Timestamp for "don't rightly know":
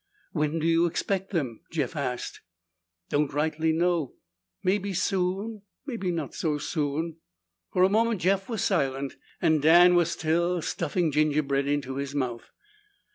3.09-4.15